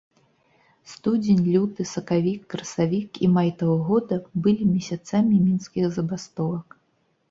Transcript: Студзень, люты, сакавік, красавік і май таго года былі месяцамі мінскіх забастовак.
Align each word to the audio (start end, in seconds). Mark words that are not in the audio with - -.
Студзень, 0.93 1.43
люты, 1.55 1.81
сакавік, 1.93 2.41
красавік 2.55 3.11
і 3.27 3.31
май 3.37 3.55
таго 3.63 3.77
года 3.93 4.15
былі 4.45 4.63
месяцамі 4.75 5.35
мінскіх 5.49 5.85
забастовак. 5.97 6.67